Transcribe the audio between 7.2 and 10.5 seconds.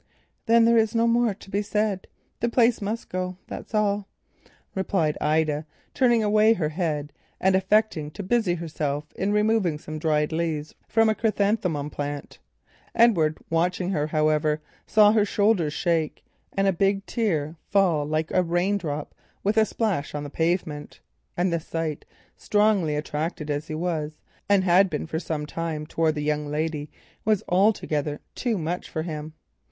and affecting to busy herself in removing some dried